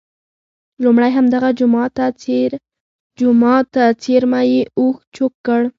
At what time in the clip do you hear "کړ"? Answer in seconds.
5.45-5.61